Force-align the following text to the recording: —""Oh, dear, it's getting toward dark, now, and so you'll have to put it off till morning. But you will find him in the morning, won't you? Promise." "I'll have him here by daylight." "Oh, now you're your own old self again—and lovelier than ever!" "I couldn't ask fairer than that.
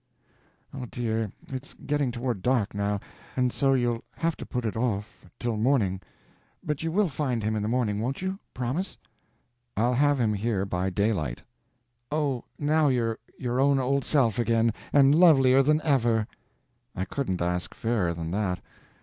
—""Oh, 0.73 0.87
dear, 0.87 1.31
it's 1.47 1.75
getting 1.75 2.11
toward 2.11 2.41
dark, 2.41 2.73
now, 2.73 2.99
and 3.37 3.53
so 3.53 3.75
you'll 3.75 4.03
have 4.15 4.35
to 4.37 4.47
put 4.47 4.65
it 4.65 4.75
off 4.75 5.27
till 5.39 5.57
morning. 5.57 6.01
But 6.63 6.81
you 6.81 6.91
will 6.91 7.07
find 7.07 7.43
him 7.43 7.55
in 7.55 7.61
the 7.61 7.67
morning, 7.67 7.99
won't 7.99 8.19
you? 8.19 8.39
Promise." 8.55 8.97
"I'll 9.77 9.93
have 9.93 10.19
him 10.19 10.33
here 10.33 10.65
by 10.65 10.89
daylight." 10.89 11.43
"Oh, 12.11 12.45
now 12.57 12.87
you're 12.87 13.19
your 13.37 13.59
own 13.59 13.77
old 13.77 14.03
self 14.03 14.39
again—and 14.39 15.13
lovelier 15.13 15.61
than 15.61 15.79
ever!" 15.83 16.25
"I 16.95 17.05
couldn't 17.05 17.43
ask 17.43 17.75
fairer 17.75 18.15
than 18.15 18.31
that. 18.31 18.59